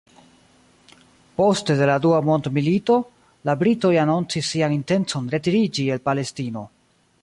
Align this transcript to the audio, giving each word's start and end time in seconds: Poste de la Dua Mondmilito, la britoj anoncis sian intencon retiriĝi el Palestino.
Poste 1.41 1.75
de 1.81 1.89
la 1.91 1.97
Dua 2.07 2.23
Mondmilito, 2.31 2.97
la 3.51 3.57
britoj 3.63 3.95
anoncis 4.07 4.53
sian 4.55 4.77
intencon 4.81 5.33
retiriĝi 5.37 5.91
el 5.97 6.07
Palestino. 6.11 6.71